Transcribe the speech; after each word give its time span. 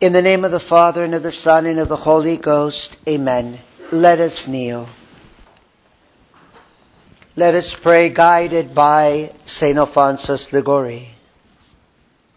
In 0.00 0.12
the 0.12 0.22
name 0.22 0.44
of 0.44 0.52
the 0.52 0.60
Father, 0.60 1.02
and 1.02 1.12
of 1.12 1.24
the 1.24 1.32
Son, 1.32 1.66
and 1.66 1.80
of 1.80 1.88
the 1.88 1.96
Holy 1.96 2.36
Ghost, 2.36 2.96
amen. 3.08 3.58
Let 3.90 4.20
us 4.20 4.46
kneel. 4.46 4.88
Let 7.34 7.56
us 7.56 7.74
pray 7.74 8.08
guided 8.08 8.76
by 8.76 9.32
St. 9.46 9.76
Alphonsus 9.76 10.52
Liguori. 10.52 11.08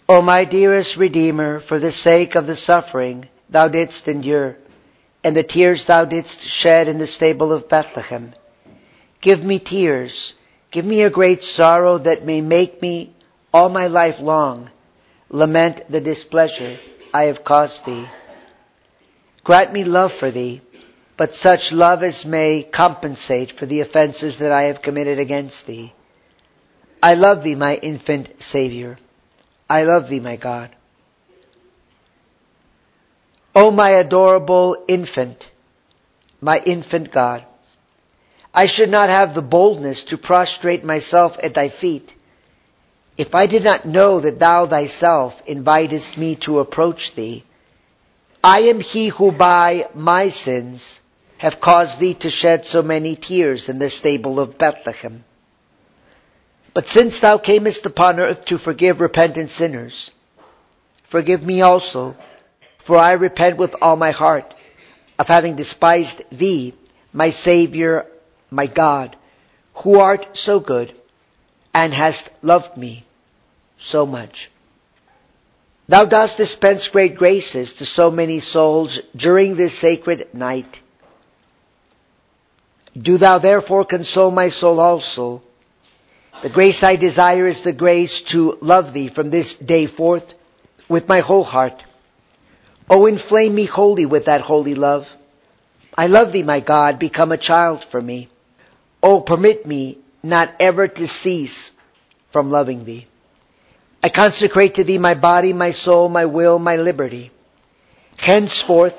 O 0.09 0.23
my 0.23 0.43
dearest 0.43 0.97
Redeemer, 0.97 1.59
for 1.59 1.77
the 1.77 1.91
sake 1.91 2.33
of 2.33 2.47
the 2.47 2.55
suffering 2.55 3.27
thou 3.47 3.67
didst 3.67 4.07
endure, 4.07 4.57
and 5.23 5.37
the 5.37 5.43
tears 5.43 5.85
thou 5.85 6.05
didst 6.05 6.41
shed 6.41 6.87
in 6.87 6.97
the 6.97 7.05
stable 7.05 7.53
of 7.53 7.69
Bethlehem, 7.69 8.33
give 9.21 9.43
me 9.43 9.59
tears, 9.59 10.33
give 10.71 10.83
me 10.83 11.03
a 11.03 11.11
great 11.11 11.43
sorrow 11.43 11.99
that 11.99 12.25
may 12.25 12.41
make 12.41 12.81
me 12.81 13.13
all 13.53 13.69
my 13.69 13.85
life 13.85 14.19
long 14.19 14.71
lament 15.29 15.83
the 15.89 16.01
displeasure 16.01 16.79
I 17.13 17.23
have 17.23 17.43
caused 17.43 17.85
thee. 17.85 18.07
Grant 19.43 19.73
me 19.73 19.83
love 19.83 20.13
for 20.13 20.31
thee, 20.31 20.61
but 21.17 21.35
such 21.35 21.71
love 21.71 22.03
as 22.03 22.25
may 22.25 22.63
compensate 22.63 23.51
for 23.51 23.65
the 23.65 23.81
offenses 23.81 24.37
that 24.37 24.51
I 24.51 24.63
have 24.63 24.81
committed 24.81 25.19
against 25.19 25.65
thee. 25.65 25.93
I 27.03 27.15
love 27.15 27.43
thee, 27.43 27.55
my 27.55 27.75
infant 27.75 28.41
Savior. 28.41 28.97
I 29.69 29.83
love 29.83 30.09
thee, 30.09 30.19
my 30.19 30.35
God. 30.35 30.69
O 33.53 33.71
my 33.71 33.89
adorable 33.89 34.85
infant, 34.87 35.49
my 36.39 36.61
infant 36.65 37.11
God, 37.11 37.43
I 38.53 38.65
should 38.65 38.89
not 38.89 39.09
have 39.09 39.33
the 39.33 39.41
boldness 39.41 40.05
to 40.05 40.17
prostrate 40.17 40.83
myself 40.83 41.37
at 41.43 41.53
thy 41.53 41.69
feet 41.69 42.13
if 43.21 43.35
I 43.35 43.45
did 43.45 43.63
not 43.63 43.85
know 43.85 44.19
that 44.19 44.39
thou 44.39 44.65
thyself 44.65 45.43
invitest 45.45 46.17
me 46.17 46.37
to 46.37 46.57
approach 46.57 47.13
thee, 47.13 47.43
I 48.43 48.61
am 48.61 48.79
he 48.79 49.09
who 49.09 49.31
by 49.31 49.87
my 49.93 50.29
sins 50.29 50.99
have 51.37 51.61
caused 51.61 51.99
thee 51.99 52.15
to 52.15 52.31
shed 52.31 52.65
so 52.65 52.81
many 52.81 53.15
tears 53.15 53.69
in 53.69 53.77
the 53.77 53.91
stable 53.91 54.39
of 54.39 54.57
Bethlehem. 54.57 55.23
But 56.73 56.87
since 56.87 57.19
thou 57.19 57.37
camest 57.37 57.85
upon 57.85 58.19
earth 58.19 58.45
to 58.45 58.57
forgive 58.57 58.99
repentant 58.99 59.51
sinners, 59.51 60.09
forgive 61.03 61.45
me 61.45 61.61
also, 61.61 62.15
for 62.79 62.97
I 62.97 63.11
repent 63.11 63.55
with 63.57 63.75
all 63.83 63.97
my 63.97 64.09
heart 64.09 64.51
of 65.19 65.27
having 65.27 65.55
despised 65.55 66.23
thee, 66.31 66.73
my 67.13 67.29
Savior, 67.29 68.07
my 68.49 68.65
God, 68.65 69.15
who 69.75 69.99
art 69.99 70.35
so 70.35 70.59
good 70.59 70.95
and 71.71 71.93
hast 71.93 72.27
loved 72.41 72.77
me 72.77 73.05
so 73.81 74.05
much. 74.05 74.49
Thou 75.87 76.05
dost 76.05 76.37
dispense 76.37 76.87
great 76.87 77.15
graces 77.15 77.73
to 77.73 77.85
so 77.85 78.09
many 78.11 78.39
souls 78.39 78.99
during 79.15 79.55
this 79.55 79.77
sacred 79.77 80.33
night. 80.33 80.79
Do 82.97 83.17
thou 83.17 83.39
therefore 83.39 83.85
console 83.85 84.31
my 84.31 84.49
soul 84.49 84.79
also. 84.79 85.41
The 86.43 86.49
grace 86.49 86.83
I 86.83 86.95
desire 86.95 87.45
is 87.45 87.61
the 87.61 87.73
grace 87.73 88.21
to 88.33 88.57
love 88.61 88.93
thee 88.93 89.09
from 89.09 89.29
this 89.29 89.55
day 89.55 89.85
forth 89.85 90.33
with 90.87 91.07
my 91.07 91.19
whole 91.19 91.43
heart. 91.43 91.83
O 92.89 93.05
inflame 93.05 93.55
me 93.55 93.65
wholly 93.65 94.05
with 94.05 94.25
that 94.25 94.41
holy 94.41 94.75
love. 94.75 95.07
I 95.97 96.07
love 96.07 96.31
thee, 96.31 96.43
my 96.43 96.59
God, 96.59 96.99
become 96.99 97.31
a 97.31 97.37
child 97.37 97.83
for 97.83 98.01
me. 98.01 98.29
O 99.03 99.21
permit 99.21 99.65
me 99.65 99.97
not 100.23 100.53
ever 100.59 100.87
to 100.87 101.07
cease 101.07 101.71
from 102.31 102.51
loving 102.51 102.85
thee. 102.85 103.07
I 104.03 104.09
consecrate 104.09 104.75
to 104.75 104.83
thee 104.83 104.97
my 104.97 105.13
body, 105.13 105.53
my 105.53 105.71
soul, 105.71 106.09
my 106.09 106.25
will, 106.25 106.57
my 106.57 106.75
liberty. 106.77 107.31
Henceforth, 108.17 108.95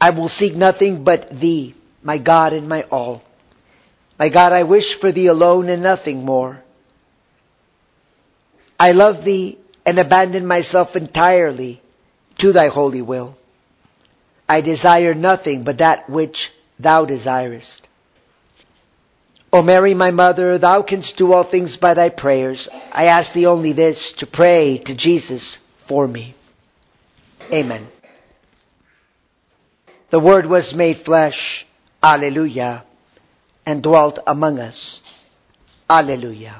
I 0.00 0.10
will 0.10 0.28
seek 0.28 0.54
nothing 0.54 1.04
but 1.04 1.38
thee, 1.40 1.74
my 2.02 2.18
God 2.18 2.52
and 2.52 2.68
my 2.68 2.82
all. 2.84 3.22
My 4.18 4.28
God, 4.28 4.52
I 4.52 4.64
wish 4.64 4.94
for 4.94 5.12
thee 5.12 5.28
alone 5.28 5.68
and 5.68 5.82
nothing 5.82 6.24
more. 6.24 6.62
I 8.78 8.92
love 8.92 9.24
thee 9.24 9.58
and 9.86 9.98
abandon 9.98 10.46
myself 10.46 10.96
entirely 10.96 11.80
to 12.38 12.52
thy 12.52 12.68
holy 12.68 13.02
will. 13.02 13.36
I 14.48 14.60
desire 14.60 15.14
nothing 15.14 15.64
but 15.64 15.78
that 15.78 16.10
which 16.10 16.52
thou 16.78 17.04
desirest. 17.04 17.88
O 19.54 19.62
Mary, 19.62 19.94
my 19.94 20.10
mother, 20.10 20.58
thou 20.58 20.82
canst 20.82 21.16
do 21.16 21.32
all 21.32 21.44
things 21.44 21.76
by 21.76 21.94
thy 21.94 22.08
prayers. 22.08 22.68
I 22.90 23.04
ask 23.04 23.32
thee 23.32 23.46
only 23.46 23.70
this, 23.70 24.12
to 24.14 24.26
pray 24.26 24.78
to 24.78 24.96
Jesus 24.96 25.58
for 25.86 26.08
me. 26.08 26.34
Amen. 27.52 27.86
The 30.10 30.18
Word 30.18 30.46
was 30.46 30.74
made 30.74 30.98
flesh, 30.98 31.64
Alleluia, 32.02 32.82
and 33.64 33.80
dwelt 33.80 34.18
among 34.26 34.58
us. 34.58 35.00
Alleluia. 35.88 36.56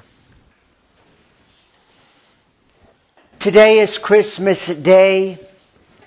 Today 3.40 3.80
is 3.80 3.98
Christmas 3.98 4.64
Day. 4.68 5.40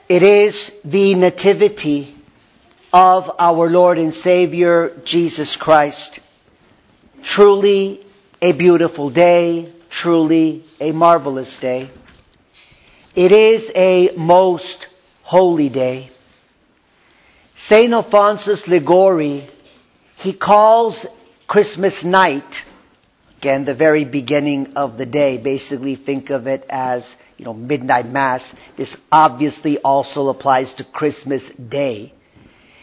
It 0.07 0.23
is 0.23 0.71
the 0.85 1.15
nativity 1.15 2.15
of 2.93 3.29
our 3.37 3.69
Lord 3.69 3.97
and 3.97 4.13
Savior, 4.13 4.95
Jesus 5.03 5.57
Christ. 5.57 6.21
Truly 7.23 8.05
a 8.41 8.51
beautiful 8.51 9.09
day, 9.09 9.71
truly 9.89 10.63
a 10.79 10.91
marvelous 10.91 11.57
day. 11.59 11.89
It 13.15 13.31
is 13.31 13.71
a 13.75 14.11
most 14.15 14.87
holy 15.23 15.69
day. 15.69 16.11
St. 17.55 17.91
Alphonsus 17.91 18.67
Liguori, 18.67 19.49
he 20.17 20.33
calls 20.33 21.05
Christmas 21.47 22.03
night, 22.03 22.63
again, 23.39 23.65
the 23.65 23.73
very 23.73 24.05
beginning 24.05 24.73
of 24.75 24.97
the 24.97 25.05
day. 25.05 25.37
Basically 25.37 25.95
think 25.95 26.29
of 26.29 26.45
it 26.47 26.65
as, 26.69 27.15
you 27.37 27.45
know, 27.45 27.53
midnight 27.53 28.07
mass. 28.07 28.53
This 28.75 28.95
obviously 29.11 29.79
also 29.79 30.29
applies 30.29 30.73
to 30.73 30.83
Christmas 30.83 31.49
day. 31.49 32.13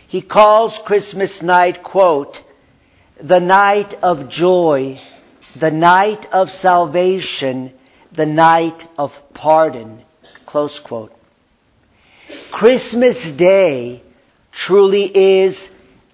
He 0.09 0.21
calls 0.21 0.79
Christmas 0.79 1.43
night, 1.43 1.83
quote, 1.83 2.41
the 3.21 3.41
night 3.41 3.95
of 4.03 4.29
joy, 4.29 5.01
the 5.57 5.71
night 5.71 6.33
of 6.33 6.51
salvation, 6.51 7.73
the 8.13 8.27
night 8.27 8.89
of 8.99 9.19
pardon. 9.35 10.03
Close 10.47 10.79
quote. 10.79 11.15
Christmas 12.51 13.23
Day 13.33 14.03
truly 14.53 15.05
is 15.05 15.69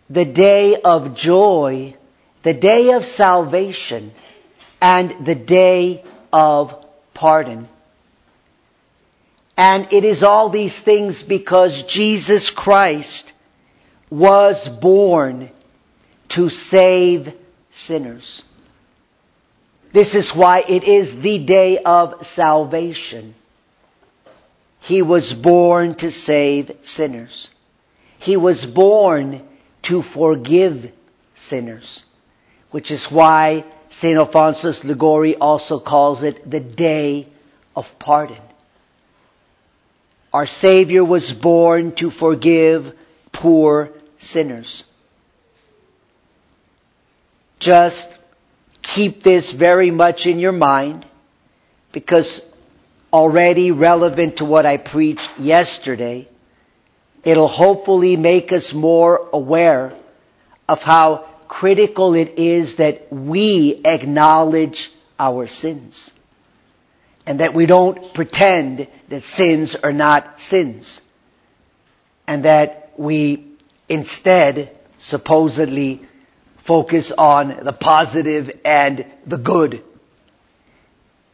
the 0.09 0.25
day 0.25 0.77
of 0.77 1.15
joy, 1.15 1.95
the 2.43 2.55
day 2.55 2.93
of 2.93 3.05
salvation, 3.05 4.13
and 4.81 5.27
the 5.27 5.35
day 5.35 6.05
of 6.33 6.75
pardon. 7.15 7.69
And 9.57 9.93
it 9.93 10.05
is 10.05 10.23
all 10.23 10.49
these 10.49 10.75
things 10.75 11.23
because 11.23 11.83
Jesus 11.83 12.49
Christ 12.51 13.31
was 14.09 14.67
born 14.69 15.51
to 16.31 16.49
save 16.49 17.35
sinners. 17.71 18.43
This 19.93 20.15
is 20.15 20.35
why 20.35 20.61
it 20.61 20.85
is 20.85 21.21
the 21.21 21.39
day 21.39 21.79
of 21.79 22.27
salvation. 22.27 23.35
He 24.81 25.03
was 25.03 25.33
born 25.33 25.95
to 25.97 26.11
save 26.11 26.79
sinners. 26.83 27.49
He 28.19 28.37
was 28.37 28.65
born 28.65 29.43
to 29.85 30.03
forgive 30.03 30.93
sinners, 31.35 32.03
which 32.71 32.91
is 32.91 33.11
why 33.11 33.65
St. 33.91 34.17
Alphonsus 34.17 34.85
Liguori 34.85 35.37
also 35.37 35.81
calls 35.81 36.23
it 36.23 36.49
the 36.49 36.61
day 36.61 37.27
of 37.75 37.99
pardon. 37.99 38.39
Our 40.33 40.47
Savior 40.47 41.05
was 41.05 41.33
born 41.33 41.93
to 41.97 42.11
forgive 42.11 42.95
poor 43.33 43.91
sinners. 44.19 44.85
Just 47.61 48.09
keep 48.83 49.23
this 49.23 49.51
very 49.53 49.91
much 49.91 50.27
in 50.27 50.39
your 50.39 50.53
mind 50.53 51.07
because 51.93 52.41
already 53.13 53.71
relevant 53.71 54.37
to 54.39 54.45
what 54.45 54.67
I 54.67 54.79
preached 54.79 55.31
yesterday, 55.39 56.27
it'll 57.23 57.49
hopefully 57.49 58.17
make 58.17 58.53
us 58.53 58.73
more 58.73 59.29
aware 59.33 59.93
of 60.69 60.83
how 60.83 61.29
critical 61.49 62.15
it 62.15 62.39
is 62.39 62.77
that 62.77 63.13
we 63.13 63.81
acknowledge 63.85 64.91
our 65.19 65.47
sins. 65.47 66.11
And 67.27 67.41
that 67.41 67.53
we 67.53 67.67
don't 67.67 68.15
pretend 68.15 68.89
that 69.09 69.23
sins 69.23 69.75
are 69.77 69.93
not 69.93 70.41
sins. 70.41 71.03
And 72.27 72.45
that 72.45 72.93
we 72.97 73.45
instead 73.89 74.77
supposedly 75.01 76.07
focus 76.63 77.13
on 77.17 77.65
the 77.65 77.73
positive 77.73 78.61
and 78.65 79.07
the 79.27 79.39
good. 79.39 79.83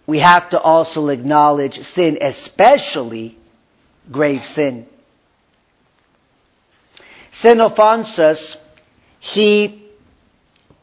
We 0.06 0.20
have 0.20 0.50
to 0.50 0.60
also 0.60 1.08
acknowledge 1.08 1.84
sin, 1.84 2.18
especially 2.20 3.36
grave 4.10 4.46
sin. 4.46 4.86
St. 7.32 7.60
Alphonsus, 7.60 8.56
he 9.18 9.82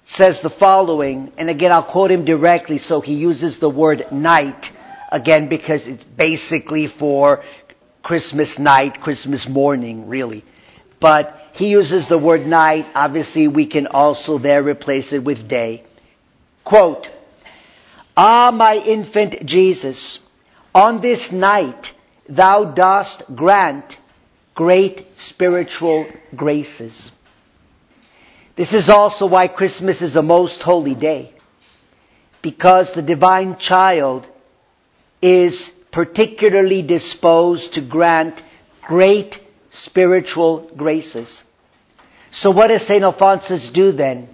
says 0.06 0.42
the 0.42 0.50
following, 0.50 1.32
and 1.38 1.50
again 1.50 1.72
I'll 1.72 1.82
quote 1.82 2.12
him 2.12 2.26
directly, 2.26 2.78
so 2.78 3.02
he 3.02 3.16
uses 3.16 3.60
the 3.60 3.70
word 3.70 4.12
night, 4.12 4.72
again 5.12 5.48
because 5.48 5.88
it's 5.88 6.04
basically 6.04 6.88
for 6.88 7.44
Christmas 8.04 8.60
night, 8.60 9.02
Christmas 9.02 9.48
morning, 9.48 10.08
really. 10.10 10.44
But 11.00 11.43
he 11.54 11.70
uses 11.70 12.08
the 12.08 12.18
word 12.18 12.48
night, 12.48 12.88
obviously 12.96 13.48
we 13.48 13.68
can 13.68 13.86
also 13.88 14.40
there 14.40 14.64
replace 14.64 15.14
it 15.14 15.24
with 15.24 15.48
day. 15.48 15.84
Quote, 16.64 17.08
Ah, 18.18 18.52
my 18.52 18.78
infant 18.78 19.46
Jesus, 19.46 20.20
on 20.74 21.00
this 21.00 21.32
night 21.32 21.94
thou 22.28 22.64
dost 22.66 23.24
grant 23.36 23.98
great 24.56 25.06
spiritual 25.20 26.08
graces. 26.36 27.12
This 28.56 28.74
is 28.74 28.90
also 28.90 29.28
why 29.28 29.48
Christmas 29.48 30.02
is 30.02 30.16
a 30.16 30.22
most 30.24 30.62
holy 30.62 30.96
day. 30.96 31.34
Because 32.42 32.94
the 32.94 33.02
divine 33.02 33.58
child 33.58 34.28
is 35.22 35.72
particularly 35.92 36.82
disposed 36.82 37.76
to 37.76 37.82
grant 37.82 38.42
great 38.82 39.40
spiritual 39.74 40.70
graces. 40.76 41.44
So 42.32 42.52
what 42.52 42.68
does 42.68 42.84
St. 42.84 43.04
Alphonsus 43.04 43.70
do 43.70 43.92
then? 43.92 44.30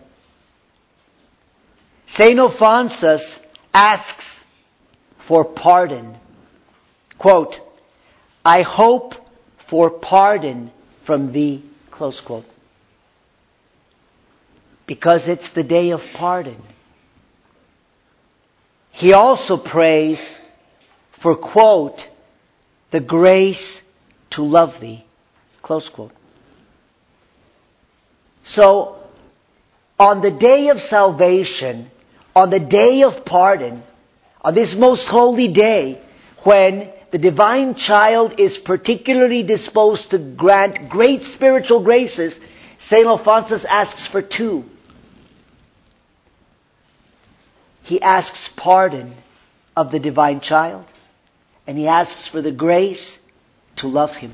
St. 2.08 2.40
Alphonsus 2.40 3.40
asks 3.74 4.44
for 5.20 5.44
pardon. 5.46 6.16
Quote, 7.18 7.60
I 8.46 8.62
hope 8.62 9.16
for 9.58 9.90
pardon 9.90 10.72
from 11.04 11.32
thee, 11.32 11.64
close 11.92 12.20
quote. 12.22 12.46
Because 14.86 15.28
it's 15.28 15.52
the 15.52 15.64
day 15.64 15.92
of 15.92 16.04
pardon. 16.14 16.62
He 18.92 19.14
also 19.14 19.58
prays 19.58 20.20
for, 21.12 21.36
quote, 21.36 22.08
the 22.92 23.00
grace 23.00 23.82
to 24.32 24.44
love 24.44 24.80
thee, 24.80 25.06
close 25.70 25.88
quote. 25.88 26.12
So, 28.44 28.96
on 30.00 30.22
the 30.22 30.32
day 30.32 30.70
of 30.70 30.82
salvation, 30.82 31.92
on 32.36 32.50
the 32.50 32.60
day 32.60 33.04
of 33.04 33.24
pardon, 33.24 33.84
on 34.42 34.56
this 34.56 34.74
most 34.74 35.08
holy 35.08 35.48
day, 35.48 36.02
when 36.40 36.90
the 37.12 37.20
divine 37.20 37.76
child 37.76 38.40
is 38.40 38.58
particularly 38.58 39.44
disposed 39.44 40.10
to 40.10 40.18
grant 40.18 40.90
great 40.90 41.24
spiritual 41.26 41.82
graces, 41.82 42.40
St. 42.80 43.06
Alphonsus 43.06 43.64
asks 43.64 44.08
for 44.08 44.24
two. 44.24 44.66
He 47.84 48.02
asks 48.02 48.50
pardon 48.56 49.14
of 49.78 49.92
the 49.92 50.00
divine 50.00 50.40
child, 50.40 50.86
and 51.68 51.78
he 51.78 51.88
asks 51.88 52.26
for 52.26 52.42
the 52.42 52.52
grace 52.52 53.20
to 53.76 53.88
love 53.88 54.16
him. 54.16 54.34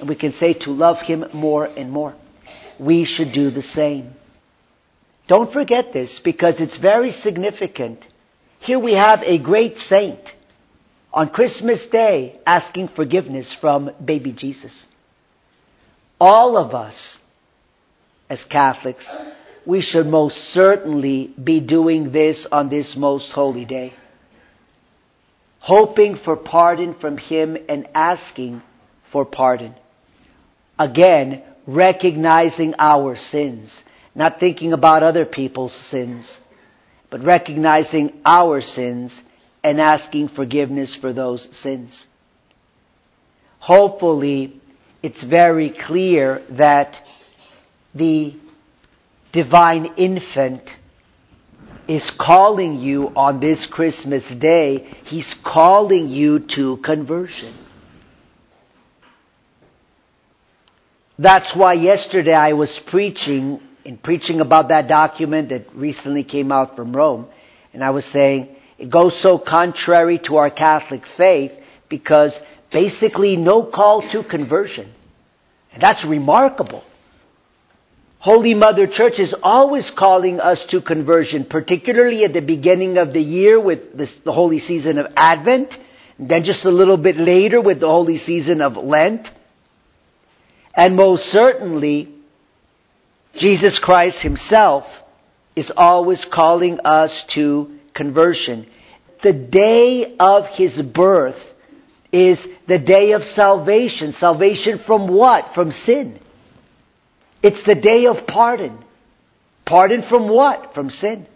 And 0.00 0.08
we 0.08 0.16
can 0.16 0.32
say 0.32 0.54
to 0.54 0.72
love 0.72 1.02
him 1.02 1.26
more 1.34 1.66
and 1.66 1.92
more. 1.92 2.14
We 2.78 3.04
should 3.04 3.32
do 3.32 3.50
the 3.50 3.62
same. 3.62 4.14
Don't 5.26 5.52
forget 5.52 5.92
this 5.92 6.18
because 6.18 6.58
it's 6.58 6.78
very 6.78 7.12
significant. 7.12 8.02
Here 8.60 8.78
we 8.78 8.94
have 8.94 9.22
a 9.22 9.36
great 9.36 9.78
saint 9.78 10.20
on 11.12 11.28
Christmas 11.28 11.84
Day 11.84 12.38
asking 12.46 12.88
forgiveness 12.88 13.52
from 13.52 13.90
baby 14.02 14.32
Jesus. 14.32 14.86
All 16.18 16.56
of 16.56 16.74
us, 16.74 17.18
as 18.30 18.42
Catholics, 18.42 19.06
we 19.66 19.82
should 19.82 20.06
most 20.06 20.38
certainly 20.38 21.26
be 21.26 21.60
doing 21.60 22.10
this 22.10 22.46
on 22.46 22.70
this 22.70 22.96
most 22.96 23.30
holy 23.32 23.66
day. 23.66 23.92
Hoping 25.58 26.14
for 26.14 26.36
pardon 26.36 26.94
from 26.94 27.18
Him 27.18 27.58
and 27.68 27.86
asking 27.94 28.62
for 29.04 29.26
pardon. 29.26 29.74
Again, 30.80 31.42
recognizing 31.66 32.74
our 32.78 33.14
sins. 33.14 33.84
Not 34.14 34.40
thinking 34.40 34.72
about 34.72 35.02
other 35.02 35.26
people's 35.26 35.74
sins, 35.74 36.40
but 37.10 37.22
recognizing 37.22 38.18
our 38.24 38.62
sins 38.62 39.22
and 39.62 39.78
asking 39.78 40.28
forgiveness 40.28 40.94
for 40.94 41.12
those 41.12 41.54
sins. 41.54 42.06
Hopefully, 43.58 44.58
it's 45.02 45.22
very 45.22 45.68
clear 45.68 46.40
that 46.48 46.98
the 47.94 48.34
divine 49.32 49.92
infant 49.98 50.62
is 51.86 52.10
calling 52.10 52.80
you 52.80 53.12
on 53.14 53.38
this 53.38 53.66
Christmas 53.66 54.26
day. 54.30 54.86
He's 55.04 55.34
calling 55.34 56.08
you 56.08 56.38
to 56.56 56.78
conversion. 56.78 57.52
That's 61.20 61.54
why 61.54 61.74
yesterday 61.74 62.32
I 62.32 62.54
was 62.54 62.78
preaching, 62.78 63.60
in 63.84 63.98
preaching 63.98 64.40
about 64.40 64.68
that 64.68 64.88
document 64.88 65.50
that 65.50 65.76
recently 65.76 66.24
came 66.24 66.50
out 66.50 66.76
from 66.76 66.96
Rome, 66.96 67.28
and 67.74 67.84
I 67.84 67.90
was 67.90 68.06
saying, 68.06 68.48
it 68.78 68.88
goes 68.88 69.14
so 69.18 69.36
contrary 69.36 70.16
to 70.20 70.36
our 70.36 70.48
Catholic 70.48 71.04
faith 71.04 71.54
because 71.90 72.40
basically 72.70 73.36
no 73.36 73.62
call 73.62 74.00
to 74.00 74.22
conversion. 74.22 74.90
And 75.74 75.82
that's 75.82 76.06
remarkable. 76.06 76.82
Holy 78.20 78.54
Mother 78.54 78.86
Church 78.86 79.18
is 79.18 79.34
always 79.42 79.90
calling 79.90 80.40
us 80.40 80.64
to 80.68 80.80
conversion, 80.80 81.44
particularly 81.44 82.24
at 82.24 82.32
the 82.32 82.40
beginning 82.40 82.96
of 82.96 83.12
the 83.12 83.22
year 83.22 83.60
with 83.60 83.92
this, 83.94 84.10
the 84.24 84.32
holy 84.32 84.58
season 84.58 84.96
of 84.96 85.12
Advent, 85.18 85.76
and 86.16 86.30
then 86.30 86.44
just 86.44 86.64
a 86.64 86.70
little 86.70 86.96
bit 86.96 87.18
later 87.18 87.60
with 87.60 87.80
the 87.80 87.90
holy 87.90 88.16
season 88.16 88.62
of 88.62 88.78
Lent. 88.78 89.30
And 90.74 90.96
most 90.96 91.26
certainly, 91.26 92.08
Jesus 93.34 93.78
Christ 93.78 94.22
himself 94.22 95.02
is 95.56 95.72
always 95.76 96.24
calling 96.24 96.80
us 96.84 97.24
to 97.26 97.78
conversion. 97.94 98.66
The 99.22 99.32
day 99.32 100.16
of 100.18 100.46
his 100.48 100.80
birth 100.80 101.54
is 102.12 102.46
the 102.66 102.78
day 102.78 103.12
of 103.12 103.24
salvation. 103.24 104.12
Salvation 104.12 104.78
from 104.78 105.08
what? 105.08 105.54
From 105.54 105.72
sin. 105.72 106.18
It's 107.42 107.62
the 107.62 107.74
day 107.74 108.06
of 108.06 108.26
pardon. 108.26 108.78
Pardon 109.64 110.02
from 110.02 110.28
what? 110.28 110.74
From 110.74 110.90
sin. 110.90 111.26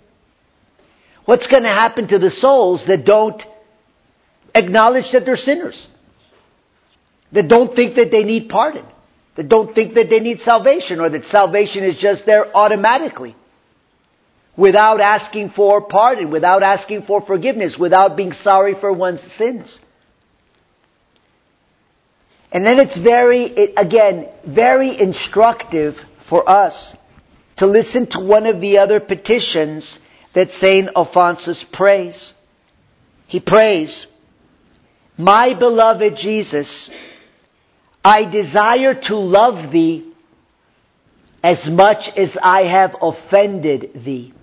What's 1.24 1.46
going 1.46 1.62
to 1.62 1.68
happen 1.68 2.08
to 2.08 2.18
the 2.18 2.30
souls 2.30 2.84
that 2.86 3.04
don't 3.04 3.42
acknowledge 4.54 5.12
that 5.12 5.24
they're 5.24 5.36
sinners? 5.36 5.86
That 7.32 7.48
don't 7.48 7.74
think 7.74 7.96
that 7.96 8.10
they 8.10 8.24
need 8.24 8.48
pardon? 8.48 8.84
That 9.34 9.48
don't 9.48 9.74
think 9.74 9.94
that 9.94 10.10
they 10.10 10.20
need 10.20 10.40
salvation 10.40 11.00
or 11.00 11.08
that 11.08 11.26
salvation 11.26 11.84
is 11.84 11.96
just 11.96 12.24
there 12.24 12.56
automatically? 12.56 13.34
without 14.56 15.00
asking 15.00 15.50
for 15.50 15.80
pardon, 15.80 16.30
without 16.30 16.62
asking 16.62 17.02
for 17.02 17.20
forgiveness, 17.20 17.78
without 17.78 18.16
being 18.16 18.32
sorry 18.32 18.74
for 18.74 18.92
one's 18.92 19.20
sins. 19.20 19.80
And 22.52 22.64
then 22.64 22.78
it's 22.78 22.96
very, 22.96 23.44
it, 23.44 23.74
again, 23.76 24.28
very 24.44 24.96
instructive 24.98 26.00
for 26.26 26.48
us 26.48 26.94
to 27.56 27.66
listen 27.66 28.06
to 28.08 28.20
one 28.20 28.46
of 28.46 28.60
the 28.60 28.78
other 28.78 29.00
petitions 29.00 29.98
that 30.34 30.52
St. 30.52 30.88
Alphonsus 30.94 31.64
prays. 31.64 32.32
He 33.26 33.40
prays, 33.40 34.06
My 35.18 35.54
beloved 35.54 36.16
Jesus, 36.16 36.90
I 38.04 38.24
desire 38.24 38.94
to 38.94 39.16
love 39.16 39.70
thee 39.70 40.04
as 41.42 41.68
much 41.68 42.14
as 42.16 42.36
I 42.36 42.64
have 42.64 42.96
offended 43.00 44.04
thee. 44.04 44.34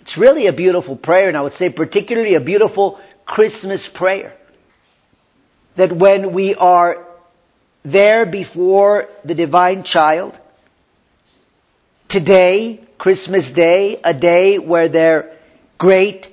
It's 0.00 0.16
really 0.16 0.46
a 0.46 0.52
beautiful 0.52 0.96
prayer, 0.96 1.28
and 1.28 1.36
I 1.36 1.42
would 1.42 1.52
say 1.52 1.68
particularly 1.68 2.34
a 2.34 2.40
beautiful 2.40 3.00
Christmas 3.26 3.86
prayer. 3.86 4.34
That 5.74 5.92
when 5.92 6.32
we 6.32 6.54
are 6.54 7.04
there 7.84 8.24
before 8.24 9.08
the 9.24 9.34
divine 9.34 9.82
child, 9.82 10.38
today, 12.08 12.80
Christmas 12.98 13.50
Day, 13.50 14.00
a 14.02 14.14
day 14.14 14.58
where 14.58 14.88
their 14.88 15.36
great 15.76 16.28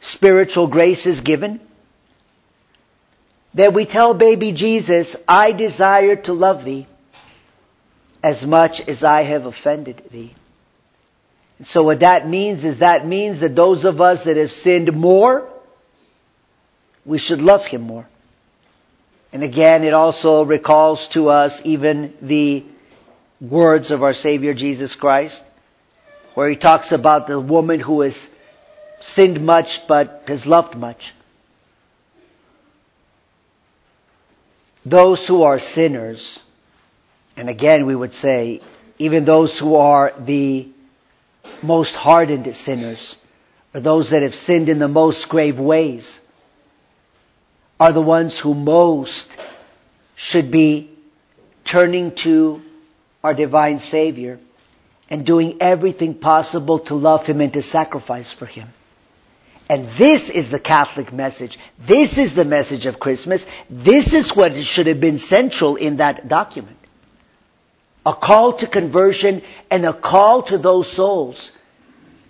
spiritual 0.00 0.68
grace 0.68 1.04
is 1.06 1.20
given, 1.20 1.60
that 3.56 3.72
we 3.72 3.86
tell 3.86 4.12
baby 4.12 4.52
Jesus, 4.52 5.16
I 5.26 5.52
desire 5.52 6.16
to 6.16 6.34
love 6.34 6.64
thee 6.64 6.86
as 8.22 8.44
much 8.44 8.86
as 8.86 9.02
I 9.02 9.22
have 9.22 9.46
offended 9.46 10.02
thee. 10.10 10.34
So 11.64 11.82
what 11.82 12.00
that 12.00 12.28
means 12.28 12.64
is 12.64 12.78
that 12.80 13.06
means 13.06 13.40
that 13.40 13.56
those 13.56 13.86
of 13.86 14.00
us 14.00 14.24
that 14.24 14.36
have 14.36 14.52
sinned 14.52 14.92
more, 14.92 15.48
we 17.06 17.16
should 17.16 17.40
love 17.40 17.64
Him 17.64 17.80
more. 17.80 18.06
And 19.32 19.42
again, 19.42 19.84
it 19.84 19.94
also 19.94 20.44
recalls 20.44 21.08
to 21.08 21.30
us 21.30 21.60
even 21.64 22.12
the 22.20 22.62
words 23.40 23.90
of 23.90 24.02
our 24.02 24.12
Savior 24.12 24.52
Jesus 24.52 24.94
Christ, 24.94 25.42
where 26.34 26.48
he 26.48 26.56
talks 26.56 26.92
about 26.92 27.26
the 27.26 27.40
woman 27.40 27.80
who 27.80 28.02
has 28.02 28.28
sinned 29.00 29.44
much 29.44 29.86
but 29.86 30.24
has 30.26 30.46
loved 30.46 30.76
much. 30.76 31.14
Those 34.86 35.26
who 35.26 35.42
are 35.42 35.58
sinners, 35.58 36.38
and 37.36 37.48
again 37.48 37.86
we 37.86 37.96
would 37.96 38.14
say, 38.14 38.60
even 39.00 39.24
those 39.24 39.58
who 39.58 39.74
are 39.74 40.14
the 40.16 40.68
most 41.60 41.96
hardened 41.96 42.54
sinners, 42.54 43.16
or 43.74 43.80
those 43.80 44.10
that 44.10 44.22
have 44.22 44.36
sinned 44.36 44.68
in 44.68 44.78
the 44.78 44.86
most 44.86 45.28
grave 45.28 45.58
ways, 45.58 46.20
are 47.80 47.90
the 47.90 48.00
ones 48.00 48.38
who 48.38 48.54
most 48.54 49.28
should 50.14 50.52
be 50.52 50.88
turning 51.64 52.12
to 52.12 52.62
our 53.24 53.34
divine 53.34 53.80
Savior 53.80 54.38
and 55.10 55.26
doing 55.26 55.56
everything 55.60 56.14
possible 56.14 56.78
to 56.78 56.94
love 56.94 57.26
Him 57.26 57.40
and 57.40 57.52
to 57.54 57.62
sacrifice 57.62 58.30
for 58.30 58.46
Him. 58.46 58.68
And 59.68 59.88
this 59.96 60.30
is 60.30 60.50
the 60.50 60.60
Catholic 60.60 61.12
message. 61.12 61.58
This 61.78 62.18
is 62.18 62.34
the 62.34 62.44
message 62.44 62.86
of 62.86 63.00
Christmas. 63.00 63.44
This 63.68 64.12
is 64.12 64.34
what 64.34 64.56
should 64.62 64.86
have 64.86 65.00
been 65.00 65.18
central 65.18 65.76
in 65.76 65.96
that 65.96 66.28
document. 66.28 66.76
A 68.04 68.14
call 68.14 68.52
to 68.54 68.66
conversion 68.68 69.42
and 69.68 69.84
a 69.84 69.92
call 69.92 70.42
to 70.44 70.58
those 70.58 70.90
souls 70.90 71.50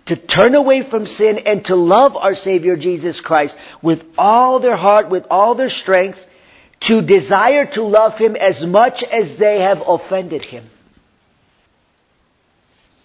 to 0.06 0.16
turn 0.16 0.54
away 0.54 0.82
from 0.82 1.06
sin 1.06 1.38
and 1.38 1.64
to 1.66 1.76
love 1.76 2.16
our 2.16 2.34
Savior 2.34 2.76
Jesus 2.76 3.20
Christ 3.20 3.56
with 3.82 4.04
all 4.16 4.60
their 4.60 4.76
heart, 4.76 5.10
with 5.10 5.26
all 5.30 5.54
their 5.54 5.68
strength, 5.68 6.24
to 6.80 7.02
desire 7.02 7.66
to 7.66 7.82
love 7.82 8.16
Him 8.16 8.36
as 8.36 8.64
much 8.64 9.02
as 9.02 9.36
they 9.36 9.60
have 9.60 9.82
offended 9.86 10.44
Him. 10.44 10.70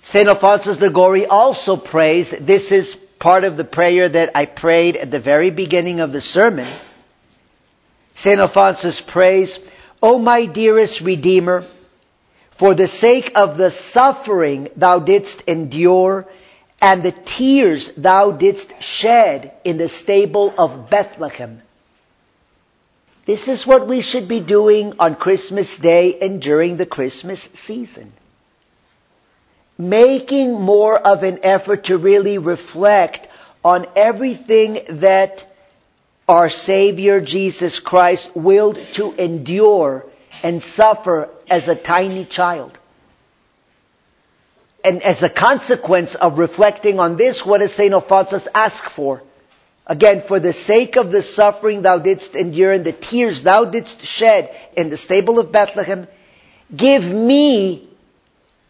St. 0.03 0.27
Alphonsus 0.27 0.79
Liguori 0.79 1.25
also 1.25 1.75
prays, 1.75 2.31
this 2.39 2.71
is 2.71 2.97
part 3.21 3.43
of 3.43 3.55
the 3.55 3.63
prayer 3.63 4.09
that 4.09 4.31
I 4.35 4.45
prayed 4.45 4.97
at 4.97 5.11
the 5.11 5.19
very 5.19 5.51
beginning 5.51 5.99
of 5.99 6.11
the 6.11 6.21
sermon. 6.21 6.67
St. 8.15 8.39
Alphonsus 8.39 8.99
prays, 8.99 9.59
O 10.01 10.17
my 10.17 10.47
dearest 10.47 11.01
Redeemer, 11.01 11.67
for 12.57 12.73
the 12.73 12.87
sake 12.87 13.31
of 13.35 13.57
the 13.57 13.69
suffering 13.69 14.69
thou 14.75 14.97
didst 14.97 15.41
endure 15.47 16.27
and 16.81 17.03
the 17.03 17.11
tears 17.11 17.91
thou 17.95 18.31
didst 18.31 18.69
shed 18.81 19.53
in 19.63 19.77
the 19.77 19.87
stable 19.87 20.51
of 20.57 20.89
Bethlehem. 20.89 21.61
This 23.27 23.47
is 23.47 23.67
what 23.67 23.87
we 23.87 24.01
should 24.01 24.27
be 24.27 24.39
doing 24.39 24.95
on 24.97 25.15
Christmas 25.15 25.77
Day 25.77 26.17
and 26.19 26.41
during 26.41 26.77
the 26.77 26.87
Christmas 26.87 27.47
season. 27.53 28.13
Making 29.77 30.59
more 30.59 30.97
of 30.97 31.23
an 31.23 31.39
effort 31.43 31.85
to 31.85 31.97
really 31.97 32.37
reflect 32.37 33.27
on 33.63 33.87
everything 33.95 34.79
that 34.89 35.47
our 36.27 36.49
Savior 36.49 37.21
Jesus 37.21 37.79
Christ 37.79 38.35
willed 38.35 38.79
to 38.93 39.13
endure 39.13 40.05
and 40.43 40.61
suffer 40.61 41.29
as 41.49 41.67
a 41.67 41.75
tiny 41.75 42.25
child. 42.25 42.77
And 44.83 45.03
as 45.03 45.21
a 45.21 45.29
consequence 45.29 46.15
of 46.15 46.39
reflecting 46.39 46.99
on 46.99 47.17
this, 47.17 47.45
what 47.45 47.59
does 47.59 47.73
St. 47.73 47.93
Alphonsus 47.93 48.47
ask 48.55 48.83
for? 48.83 49.21
Again, 49.85 50.21
for 50.21 50.39
the 50.39 50.53
sake 50.53 50.95
of 50.95 51.11
the 51.11 51.21
suffering 51.21 51.81
thou 51.81 51.97
didst 51.97 52.35
endure 52.35 52.71
and 52.71 52.85
the 52.85 52.93
tears 52.93 53.43
thou 53.43 53.65
didst 53.65 54.01
shed 54.01 54.55
in 54.77 54.89
the 54.89 54.97
stable 54.97 55.37
of 55.37 55.51
Bethlehem, 55.51 56.07
give 56.73 57.03
me 57.03 57.89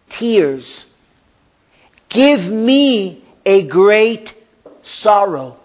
tears. 0.10 0.86
Give 2.12 2.46
me 2.50 3.24
a 3.46 3.64
great 3.64 4.34
sorrow 4.84 5.58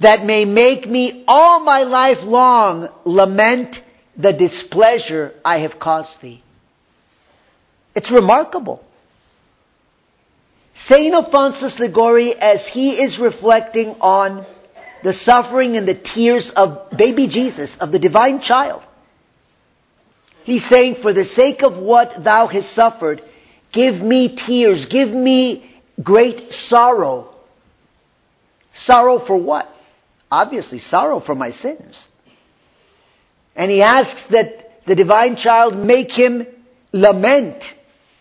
that 0.00 0.24
may 0.24 0.44
make 0.44 0.86
me 0.86 1.24
all 1.26 1.60
my 1.60 1.84
life 1.84 2.22
long 2.22 2.90
lament 3.04 3.82
the 4.18 4.34
displeasure 4.34 5.34
I 5.44 5.60
have 5.60 5.78
caused 5.78 6.20
thee. 6.20 6.42
It's 7.94 8.10
remarkable. 8.10 8.84
Saint 10.74 11.14
Alphonsus 11.14 11.78
Liguori, 11.78 12.34
as 12.34 12.66
he 12.66 13.00
is 13.00 13.18
reflecting 13.18 13.96
on 14.02 14.44
the 15.02 15.14
suffering 15.14 15.78
and 15.78 15.88
the 15.88 15.94
tears 15.94 16.50
of 16.50 16.90
baby 16.90 17.28
Jesus, 17.28 17.74
of 17.78 17.92
the 17.92 17.98
divine 17.98 18.40
child, 18.40 18.82
he's 20.44 20.66
saying, 20.66 20.96
for 20.96 21.14
the 21.14 21.24
sake 21.24 21.62
of 21.62 21.78
what 21.78 22.22
thou 22.22 22.46
hast 22.46 22.70
suffered, 22.72 23.22
give 23.72 24.00
me 24.00 24.36
tears, 24.36 24.86
give 24.86 25.10
me 25.10 25.70
great 26.02 26.52
sorrow. 26.52 27.34
Sorrow 28.74 29.18
for 29.18 29.36
what? 29.36 29.74
Obviously, 30.30 30.78
sorrow 30.78 31.20
for 31.20 31.34
my 31.34 31.50
sins. 31.50 32.06
And 33.56 33.70
he 33.70 33.82
asks 33.82 34.24
that 34.26 34.84
the 34.86 34.94
divine 34.94 35.36
child 35.36 35.76
make 35.76 36.12
him 36.12 36.46
lament 36.92 37.62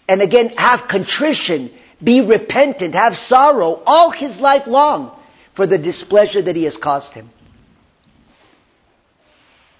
and 0.07 0.21
again 0.21 0.49
have 0.57 0.87
contrition, 0.87 1.71
be 2.03 2.21
repentant, 2.21 2.95
have 2.95 3.17
sorrow 3.17 3.81
all 3.85 4.11
his 4.11 4.39
life 4.39 4.67
long 4.67 5.17
for 5.53 5.67
the 5.67 5.77
displeasure 5.77 6.41
that 6.41 6.55
he 6.55 6.63
has 6.63 6.77
caused 6.77 7.13
him. 7.13 7.29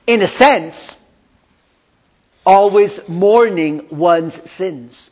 In 0.06 0.22
a 0.22 0.28
sense, 0.28 0.94
always 2.46 3.00
mourning 3.08 3.88
one's 3.90 4.34
sins. 4.52 5.10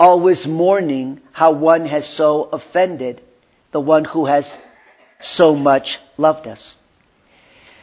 Always 0.00 0.46
mourning 0.46 1.20
how 1.30 1.52
one 1.52 1.84
has 1.86 2.08
so 2.08 2.44
offended 2.44 3.20
the 3.70 3.80
one 3.80 4.04
who 4.04 4.26
has 4.26 4.50
so 5.20 5.54
much 5.54 6.00
loved 6.16 6.46
us. 6.46 6.74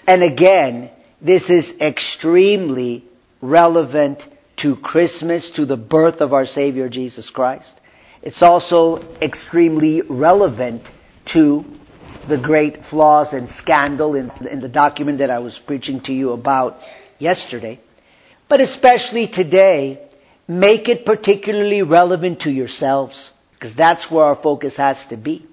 And 0.06 0.24
again, 0.24 0.90
this 1.22 1.50
is 1.50 1.74
extremely 1.80 3.06
relevant 3.42 4.26
to 4.58 4.76
Christmas, 4.76 5.52
to 5.52 5.66
the 5.66 5.78
birth 5.78 6.22
of 6.22 6.34
our 6.34 6.46
Savior 6.46 6.90
Jesus 6.90 7.30
Christ. 7.30 7.74
It's 8.22 8.42
also 8.42 9.02
extremely 9.22 10.02
relevant 10.02 10.84
to 11.26 11.66
the 12.28 12.38
great 12.38 12.86
flaws 12.86 13.34
and 13.34 13.50
scandal 13.50 14.16
in, 14.16 14.32
in, 14.50 14.60
the 14.60 14.68
document 14.68 15.20
that 15.20 15.30
I 15.30 15.40
was 15.40 15.58
preaching 15.58 16.02
to 16.02 16.14
you 16.14 16.32
about 16.32 16.82
yesterday. 17.20 17.80
But 18.50 18.60
especially 18.60 19.28
today, 19.28 20.07
make 20.48 20.90
it 20.90 21.06
particularly 21.06 21.82
relevant 21.82 22.42
to 22.42 22.52
yourselves, 22.52 23.32
because 23.54 23.74
that's 23.74 24.10
where 24.10 24.26
our 24.26 24.36
focus 24.36 24.76
has 24.78 25.06
to 25.08 25.18
be. 25.18 25.46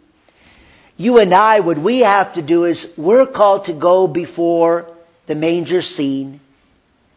You 0.96 1.18
and 1.18 1.34
I, 1.34 1.60
what 1.60 1.78
we 1.78 2.00
have 2.00 2.34
to 2.34 2.42
do 2.42 2.64
is 2.64 2.88
we're 2.96 3.26
called 3.26 3.64
to 3.66 3.72
go 3.72 4.06
before 4.06 4.88
the 5.26 5.34
manger 5.34 5.82
scene 5.82 6.40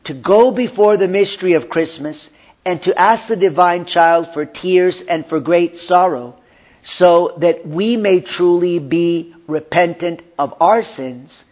to 0.07 0.13
go 0.13 0.51
before 0.51 0.95
the 0.95 1.07
mystery 1.09 1.53
of 1.53 1.69
Christmas 1.69 2.29
and 2.63 2.81
to 2.83 2.97
ask 2.97 3.27
the 3.27 3.35
divine 3.35 3.83
child 3.83 4.33
for 4.33 4.45
tears 4.45 5.01
and 5.01 5.25
for 5.25 5.41
great 5.41 5.77
sorrow 5.77 6.33
so 6.81 7.33
that 7.39 7.67
we 7.67 7.97
may 7.97 8.21
truly 8.21 8.79
be 8.79 9.35
repentant 9.47 10.21
of 10.39 10.55
our 10.61 10.81
sins 10.81 11.43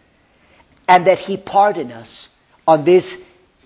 and 0.88 1.06
that 1.06 1.18
he 1.18 1.36
pardon 1.36 1.92
us 1.92 2.30
on 2.66 2.86
this 2.86 3.06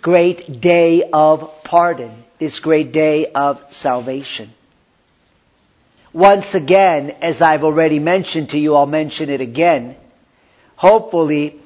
great 0.02 0.61
day 0.61 1.09
of 1.12 1.62
pardon, 1.64 2.25
this 2.38 2.61
great 2.61 2.92
day 2.92 3.26
of 3.26 3.62
salvation. 3.71 4.52
Once 6.12 6.54
again, 6.54 7.11
as 7.23 7.40
I've 7.40 7.62
already 7.62 7.99
mentioned 7.99 8.50
to 8.50 8.59
you, 8.59 8.75
I'll 8.75 8.87
mention 8.87 9.30
it 9.30 9.40
again. 9.40 9.97
Hopefully, 10.75 11.61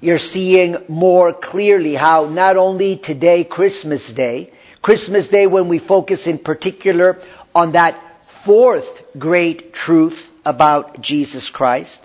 you're 0.00 0.18
seeing 0.18 0.76
more 0.88 1.32
clearly 1.32 1.94
how 1.94 2.26
not 2.26 2.56
only 2.56 2.96
today, 2.96 3.42
Christmas 3.42 4.10
Day, 4.12 4.52
Christmas 4.80 5.28
Day 5.28 5.46
when 5.46 5.68
we 5.68 5.78
focus 5.78 6.26
in 6.26 6.38
particular 6.38 7.20
on 7.54 7.72
that 7.72 8.00
fourth 8.44 9.02
great 9.18 9.74
truth 9.74 10.30
about 10.44 11.00
Jesus 11.00 11.50
Christ, 11.50 12.00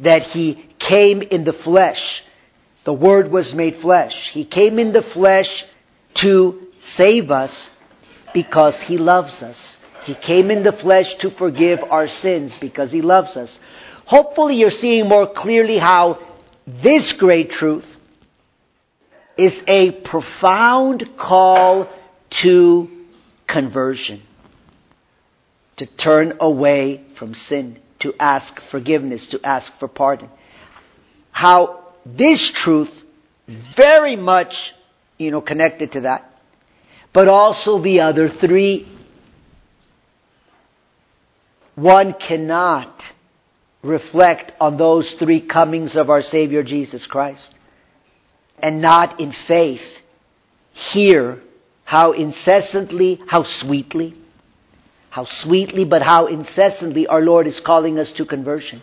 that 0.00 0.22
He 0.22 0.66
came 0.78 1.22
in 1.22 1.44
the 1.44 1.52
flesh. 1.52 2.24
The 2.84 2.92
Word 2.92 3.30
was 3.30 3.54
made 3.54 3.76
flesh. 3.76 4.30
He 4.30 4.44
came 4.44 4.78
in 4.78 4.92
the 4.92 5.02
flesh 5.02 5.64
to 6.14 6.66
save 6.80 7.30
us 7.30 7.70
because 8.32 8.80
He 8.80 8.98
loves 8.98 9.42
us. 9.42 9.76
He 10.04 10.14
came 10.14 10.50
in 10.50 10.64
the 10.64 10.72
flesh 10.72 11.14
to 11.16 11.30
forgive 11.30 11.84
our 11.84 12.08
sins 12.08 12.56
because 12.56 12.90
He 12.90 13.02
loves 13.02 13.36
us. 13.36 13.58
Hopefully 14.04 14.56
you're 14.56 14.70
seeing 14.70 15.08
more 15.08 15.28
clearly 15.28 15.78
how 15.78 16.18
this 16.66 17.12
great 17.12 17.50
truth 17.50 17.86
is 19.36 19.62
a 19.66 19.92
profound 19.92 21.16
call 21.16 21.88
to 22.30 22.90
conversion. 23.46 24.22
To 25.76 25.86
turn 25.86 26.36
away 26.40 27.02
from 27.14 27.34
sin, 27.34 27.78
to 28.00 28.14
ask 28.18 28.60
forgiveness, 28.60 29.28
to 29.28 29.40
ask 29.44 29.72
for 29.78 29.88
pardon. 29.88 30.28
How 31.30 31.81
this 32.04 32.50
truth 32.50 33.02
very 33.46 34.16
much, 34.16 34.74
you 35.18 35.30
know, 35.30 35.40
connected 35.40 35.92
to 35.92 36.00
that, 36.02 36.30
but 37.12 37.28
also 37.28 37.78
the 37.78 38.00
other 38.00 38.28
three. 38.28 38.88
One 41.74 42.12
cannot 42.14 43.02
reflect 43.82 44.52
on 44.60 44.76
those 44.76 45.12
three 45.14 45.40
comings 45.40 45.96
of 45.96 46.10
our 46.10 46.22
Savior 46.22 46.62
Jesus 46.62 47.06
Christ 47.06 47.52
and 48.58 48.80
not 48.80 49.20
in 49.20 49.32
faith 49.32 50.00
hear 50.72 51.40
how 51.84 52.12
incessantly, 52.12 53.20
how 53.26 53.42
sweetly, 53.42 54.14
how 55.10 55.24
sweetly, 55.24 55.84
but 55.84 56.00
how 56.00 56.26
incessantly 56.26 57.06
our 57.06 57.20
Lord 57.20 57.46
is 57.46 57.60
calling 57.60 57.98
us 57.98 58.12
to 58.12 58.24
conversion. 58.24 58.80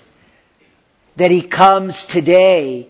That 1.15 1.31
He 1.31 1.41
comes 1.41 2.03
today 2.05 2.89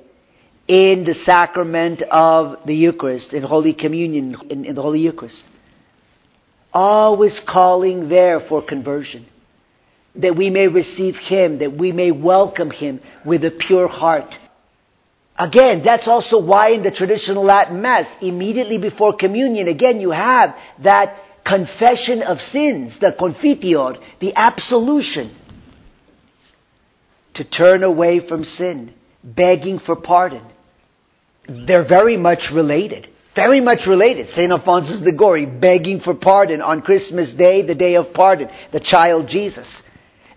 in 0.69 1.03
the 1.03 1.15
sacrament 1.15 2.03
of 2.03 2.59
the 2.63 2.75
Eucharist, 2.75 3.33
in 3.33 3.41
Holy 3.41 3.73
Communion, 3.73 4.37
in, 4.51 4.65
in 4.65 4.75
the 4.75 4.83
Holy 4.83 4.99
Eucharist. 4.99 5.43
Always 6.71 7.39
calling 7.39 8.07
there 8.07 8.39
for 8.39 8.61
conversion. 8.61 9.25
That 10.15 10.35
we 10.35 10.51
may 10.51 10.67
receive 10.67 11.17
Him, 11.17 11.57
that 11.57 11.73
we 11.73 11.91
may 11.91 12.11
welcome 12.11 12.69
Him 12.69 13.01
with 13.25 13.43
a 13.45 13.49
pure 13.49 13.87
heart. 13.87 14.37
Again, 15.39 15.81
that's 15.81 16.07
also 16.07 16.37
why 16.37 16.69
in 16.69 16.83
the 16.83 16.91
traditional 16.91 17.43
Latin 17.43 17.81
Mass, 17.81 18.13
immediately 18.21 18.77
before 18.77 19.13
communion, 19.13 19.67
again 19.67 19.99
you 19.99 20.11
have 20.11 20.55
that 20.79 21.17
confession 21.43 22.21
of 22.21 22.43
sins, 22.43 22.99
the 22.99 23.11
confiteor, 23.11 23.97
the 24.19 24.35
absolution. 24.35 25.31
To 27.35 27.43
turn 27.43 27.81
away 27.83 28.19
from 28.19 28.43
sin, 28.43 28.93
begging 29.23 29.79
for 29.79 29.95
pardon. 29.95 30.43
They're 31.49 31.83
very 31.83 32.15
much 32.15 32.51
related. 32.51 33.07
Very 33.33 33.59
much 33.59 33.87
related. 33.87 34.29
St. 34.29 34.51
Alphonsus 34.51 35.01
Liguori 35.01 35.45
begging 35.45 35.99
for 35.99 36.13
pardon 36.13 36.61
on 36.61 36.81
Christmas 36.81 37.33
Day, 37.33 37.63
the 37.63 37.75
day 37.75 37.95
of 37.95 38.13
pardon, 38.13 38.49
the 38.71 38.79
child 38.79 39.27
Jesus. 39.27 39.81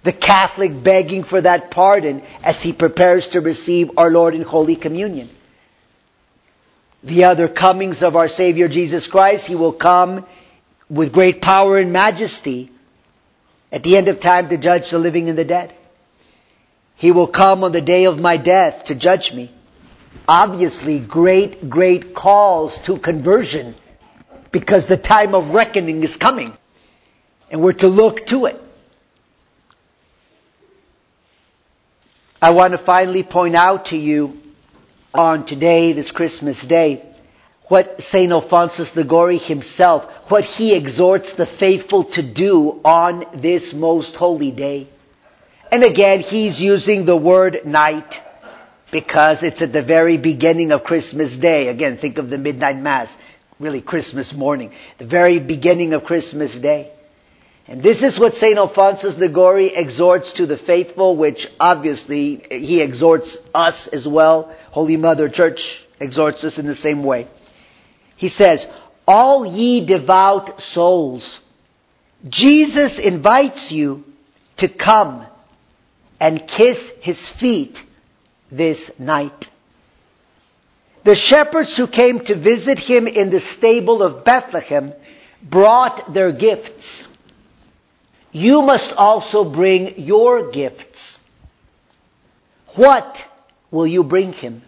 The 0.04 0.12
Catholic 0.12 0.82
begging 0.82 1.22
for 1.24 1.40
that 1.40 1.70
pardon 1.70 2.22
as 2.42 2.62
he 2.62 2.72
prepares 2.72 3.28
to 3.28 3.40
receive 3.40 3.90
our 3.98 4.10
Lord 4.10 4.34
in 4.34 4.42
Holy 4.42 4.74
Communion. 4.74 5.28
The 7.04 7.24
other 7.24 7.46
comings 7.48 8.02
of 8.02 8.16
our 8.16 8.28
Savior 8.28 8.68
Jesus 8.68 9.06
Christ, 9.06 9.46
He 9.46 9.56
will 9.56 9.72
come 9.72 10.24
with 10.88 11.12
great 11.12 11.42
power 11.42 11.78
and 11.78 11.92
majesty 11.92 12.70
at 13.70 13.82
the 13.82 13.96
end 13.96 14.08
of 14.08 14.20
time 14.20 14.48
to 14.48 14.56
judge 14.56 14.90
the 14.90 14.98
living 14.98 15.28
and 15.28 15.36
the 15.36 15.44
dead. 15.44 15.74
He 16.94 17.10
will 17.10 17.26
come 17.26 17.64
on 17.64 17.72
the 17.72 17.80
day 17.80 18.04
of 18.04 18.18
my 18.18 18.36
death 18.36 18.84
to 18.84 18.94
judge 18.94 19.32
me. 19.32 19.50
Obviously, 20.28 20.98
great, 20.98 21.68
great 21.68 22.14
calls 22.14 22.76
to 22.84 22.98
conversion 22.98 23.74
because 24.50 24.86
the 24.86 24.96
time 24.96 25.34
of 25.34 25.50
reckoning 25.50 26.02
is 26.02 26.16
coming 26.16 26.56
and 27.50 27.60
we're 27.60 27.72
to 27.72 27.88
look 27.88 28.26
to 28.26 28.46
it. 28.46 28.60
I 32.40 32.50
want 32.50 32.72
to 32.72 32.78
finally 32.78 33.22
point 33.22 33.54
out 33.54 33.86
to 33.86 33.96
you 33.96 34.40
on 35.14 35.44
today, 35.44 35.92
this 35.92 36.10
Christmas 36.10 36.60
day, 36.62 37.04
what 37.64 38.02
St. 38.02 38.32
Alphonsus 38.32 38.96
Liguori 38.96 39.38
himself, 39.38 40.04
what 40.28 40.44
he 40.44 40.74
exhorts 40.74 41.34
the 41.34 41.46
faithful 41.46 42.04
to 42.04 42.22
do 42.22 42.80
on 42.84 43.26
this 43.34 43.72
most 43.72 44.16
holy 44.16 44.50
day. 44.50 44.88
And 45.70 45.84
again, 45.84 46.20
he's 46.20 46.60
using 46.60 47.04
the 47.04 47.16
word 47.16 47.64
night 47.64 48.20
because 48.92 49.42
it's 49.42 49.62
at 49.62 49.72
the 49.72 49.82
very 49.82 50.18
beginning 50.18 50.70
of 50.70 50.84
Christmas 50.84 51.34
Day. 51.34 51.68
Again, 51.68 51.96
think 51.96 52.18
of 52.18 52.30
the 52.30 52.38
midnight 52.38 52.76
mass, 52.76 53.16
really 53.58 53.80
Christmas 53.80 54.34
morning, 54.34 54.70
the 54.98 55.06
very 55.06 55.40
beginning 55.40 55.94
of 55.94 56.04
Christmas 56.04 56.54
Day. 56.54 56.92
And 57.66 57.82
this 57.82 58.02
is 58.02 58.18
what 58.18 58.34
St. 58.36 58.58
Alphonsus 58.58 59.16
Liguori 59.16 59.68
exhorts 59.68 60.34
to 60.34 60.46
the 60.46 60.58
faithful, 60.58 61.16
which 61.16 61.50
obviously 61.58 62.44
he 62.50 62.82
exhorts 62.82 63.38
us 63.54 63.86
as 63.86 64.06
well. 64.06 64.52
Holy 64.72 64.98
Mother 64.98 65.30
Church 65.30 65.82
exhorts 65.98 66.44
us 66.44 66.58
in 66.58 66.66
the 66.66 66.74
same 66.74 67.02
way. 67.02 67.28
He 68.16 68.28
says, 68.28 68.66
all 69.08 69.46
ye 69.46 69.86
devout 69.86 70.60
souls, 70.60 71.40
Jesus 72.28 72.98
invites 72.98 73.72
you 73.72 74.04
to 74.58 74.68
come 74.68 75.24
and 76.20 76.46
kiss 76.46 76.92
his 77.00 77.26
feet 77.26 77.82
this 78.52 78.90
night. 78.98 79.48
The 81.04 81.16
shepherds 81.16 81.76
who 81.76 81.88
came 81.88 82.20
to 82.26 82.36
visit 82.36 82.78
him 82.78 83.08
in 83.08 83.30
the 83.30 83.40
stable 83.40 84.02
of 84.02 84.24
Bethlehem 84.24 84.92
brought 85.42 86.14
their 86.14 86.30
gifts. 86.30 87.08
You 88.30 88.62
must 88.62 88.92
also 88.92 89.44
bring 89.44 89.98
your 90.00 90.52
gifts. 90.52 91.18
What 92.74 93.24
will 93.70 93.86
you 93.86 94.04
bring 94.04 94.32
him? 94.32 94.62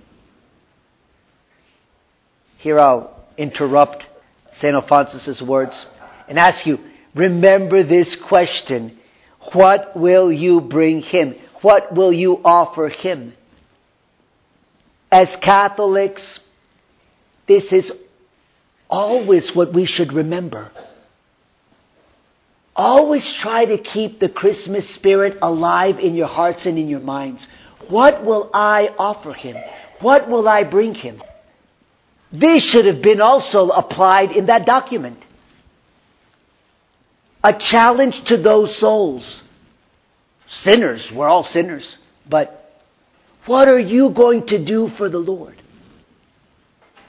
Here 2.59 2.81
I'll 2.81 3.15
interrupt 3.37 4.09
St. 4.53 4.75
Alphonsus' 4.75 5.41
words 5.41 5.87
and 6.29 6.39
ask 6.39 6.67
you, 6.67 6.81
remember 7.15 7.83
this 7.83 8.17
question. 8.17 8.99
What 9.53 9.97
will 9.97 10.33
you 10.33 10.61
bring 10.61 11.03
him? 11.03 11.37
What 11.61 11.95
will 11.95 12.13
you 12.13 12.41
offer 12.45 12.89
him? 12.89 13.35
As 15.15 15.37
Catholics, 15.37 16.41
this 17.47 17.73
is 17.73 17.93
always 18.91 19.55
what 19.55 19.73
we 19.73 19.85
should 19.85 20.13
remember. 20.13 20.73
Always 22.75 23.33
try 23.33 23.65
to 23.65 23.79
keep 23.79 24.19
the 24.19 24.29
Christmas 24.29 24.91
spirit 24.91 25.39
alive 25.41 26.01
in 26.01 26.17
your 26.17 26.27
hearts 26.27 26.67
and 26.67 26.77
in 26.81 26.89
your 26.89 26.99
minds. 26.99 27.47
What 27.87 28.25
will 28.25 28.51
I 28.53 28.93
offer 28.99 29.33
him? 29.33 29.57
What 30.01 30.29
will 30.29 30.49
I 30.49 30.65
bring 30.65 30.97
him? 30.97 31.23
This 32.33 32.65
should 32.65 32.87
have 32.87 33.01
been 33.01 33.21
also 33.21 33.71
applied 33.71 34.33
in 34.33 34.47
that 34.47 34.67
document. 34.67 35.23
A 37.45 37.53
challenge 37.53 38.25
to 38.25 38.37
those 38.37 38.75
souls. 38.75 39.43
Sinners, 40.49 41.13
we're 41.13 41.29
all 41.29 41.45
sinners, 41.45 41.95
but 42.29 42.64
what 43.47 43.69
are 43.69 43.79
you 43.79 44.11
going 44.11 44.47
to 44.47 44.59
do 44.59 44.89
for 44.89 45.09
the 45.09 45.19
Lord? 45.19 45.57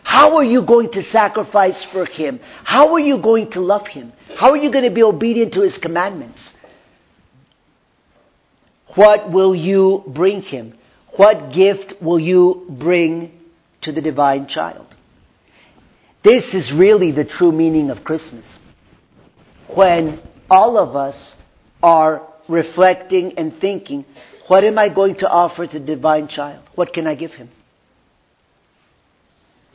How 0.03 0.37
are 0.37 0.43
you 0.43 0.61
going 0.61 0.91
to 0.91 1.03
sacrifice 1.03 1.83
for 1.83 2.05
Him? 2.05 2.39
How 2.63 2.93
are 2.93 2.99
you 2.99 3.17
going 3.17 3.51
to 3.51 3.61
love 3.61 3.87
Him? 3.87 4.13
How 4.35 4.51
are 4.51 4.57
you 4.57 4.69
going 4.69 4.85
to 4.85 4.91
be 4.91 5.03
obedient 5.03 5.53
to 5.53 5.61
His 5.61 5.77
commandments? 5.77 6.53
What 8.95 9.29
will 9.29 9.53
you 9.53 10.03
bring 10.07 10.41
Him? 10.41 10.77
What 11.17 11.51
gift 11.51 12.01
will 12.01 12.19
you 12.19 12.65
bring 12.69 13.31
to 13.81 13.91
the 13.91 14.01
divine 14.01 14.47
child? 14.47 14.87
This 16.23 16.53
is 16.53 16.73
really 16.73 17.11
the 17.11 17.25
true 17.25 17.51
meaning 17.51 17.89
of 17.89 18.03
Christmas. 18.03 18.45
When 19.67 20.19
all 20.49 20.77
of 20.77 20.95
us 20.95 21.35
are 21.83 22.21
reflecting 22.47 23.37
and 23.37 23.53
thinking, 23.53 24.05
what 24.47 24.63
am 24.63 24.77
I 24.77 24.89
going 24.89 25.15
to 25.15 25.29
offer 25.29 25.65
to 25.65 25.79
the 25.79 25.85
divine 25.85 26.27
child? 26.27 26.61
What 26.75 26.93
can 26.93 27.07
I 27.07 27.15
give 27.15 27.33
him? 27.33 27.49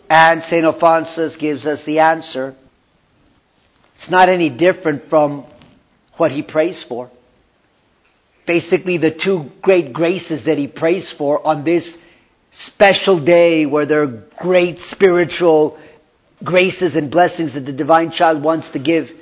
And 0.09 0.43
St. 0.43 0.65
Alphonsus 0.65 1.37
gives 1.37 1.67
us 1.67 1.85
the 1.85 2.01
answer. 2.01 2.55
It's 3.97 4.11
not 4.11 4.29
any 4.29 4.49
different 4.49 5.09
from 5.09 5.45
what 6.17 6.33
he 6.33 6.43
prays 6.43 6.83
for. 6.83 7.11
Basically, 8.47 8.97
the 8.97 9.11
two 9.11 9.51
great 9.63 9.93
graces 9.93 10.45
that 10.45 10.59
he 10.59 10.67
prays 10.67 11.11
for 11.11 11.47
on 11.47 11.63
this 11.63 11.97
special 12.53 13.19
day 13.19 13.67
where 13.67 13.87
there 13.87 14.03
are 14.03 14.25
great 14.41 14.81
spiritual 14.81 15.79
graces 16.43 16.97
and 16.97 17.11
blessings 17.11 17.55
that 17.55 17.67
the 17.67 17.73
divine 17.73 18.11
child 18.11 18.43
wants 18.43 18.71
to 18.71 18.79
give. 18.79 19.13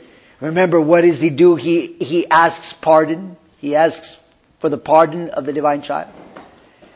Remember, 0.40 0.80
what 0.80 1.02
does 1.02 1.20
he 1.20 1.30
do? 1.30 1.56
He, 1.56 1.86
he 1.86 2.26
asks 2.28 2.72
pardon. 2.72 3.36
He 3.58 3.74
asks 3.74 4.16
for 4.58 4.68
the 4.68 4.78
pardon 4.78 5.30
of 5.30 5.46
the 5.46 5.52
divine 5.52 5.82
child. 5.82 6.08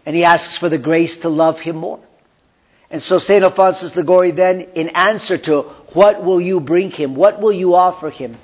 And 0.04 0.16
he 0.16 0.24
asks 0.24 0.56
for 0.56 0.68
the 0.68 0.78
grace 0.78 1.18
to 1.18 1.28
love 1.28 1.60
him 1.60 1.76
more. 1.76 2.00
And 2.90 3.00
so 3.00 3.18
St. 3.18 3.42
Alphonsus 3.42 3.96
Liguori 3.96 4.32
then, 4.32 4.60
in 4.74 4.90
answer 4.90 5.38
to 5.38 5.62
what 5.92 6.22
will 6.22 6.40
you 6.40 6.60
bring 6.60 6.90
him? 6.90 7.14
What 7.14 7.40
will 7.40 7.52
you 7.52 7.74
offer 7.74 8.10
him? 8.10 8.36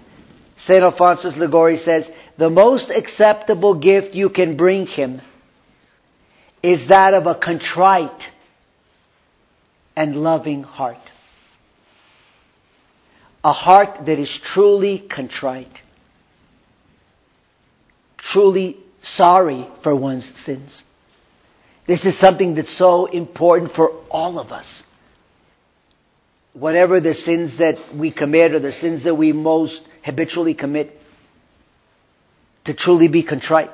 St. 0.56 0.82
Alphonsus 0.82 1.36
Liguori 1.36 1.76
says, 1.76 2.10
the 2.36 2.48
most 2.48 2.90
acceptable 2.90 3.74
gift 3.74 4.14
you 4.14 4.30
can 4.30 4.56
bring 4.56 4.86
him 4.86 5.20
is 6.62 6.86
that 6.88 7.14
of 7.14 7.26
a 7.26 7.34
contrite 7.34 8.30
and 9.96 10.16
loving 10.16 10.62
heart 10.62 10.98
a 13.44 13.52
heart 13.52 14.06
that 14.06 14.18
is 14.18 14.36
truly 14.36 14.98
contrite, 14.98 15.80
truly 18.16 18.76
sorry 19.02 19.66
for 19.82 19.94
one's 19.94 20.24
sins, 20.40 20.82
This 21.86 22.04
is 22.04 22.16
something 22.16 22.54
that's 22.54 22.70
so 22.70 23.06
important 23.06 23.72
for 23.72 23.90
all 24.10 24.38
of 24.38 24.52
us. 24.52 24.82
Whatever 26.52 27.00
the 27.00 27.14
sins 27.14 27.58
that 27.58 27.94
we 27.94 28.10
commit 28.10 28.52
or 28.52 28.58
the 28.58 28.72
sins 28.72 29.04
that 29.04 29.14
we 29.14 29.32
most 29.32 29.82
habitually 30.02 30.54
commit, 30.54 31.00
to 32.64 32.74
truly 32.74 33.08
be 33.08 33.22
contrite. 33.22 33.70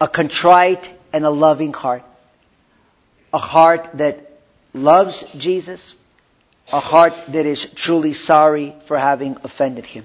A 0.00 0.08
contrite 0.08 0.88
and 1.12 1.26
a 1.26 1.30
loving 1.30 1.74
heart. 1.74 2.04
A 3.32 3.38
heart 3.38 3.90
that 3.94 4.40
loves 4.72 5.22
Jesus. 5.36 5.94
A 6.72 6.80
heart 6.80 7.12
that 7.28 7.44
is 7.44 7.66
truly 7.74 8.14
sorry 8.14 8.74
for 8.86 8.98
having 8.98 9.36
offended 9.44 9.84
him. 9.84 10.04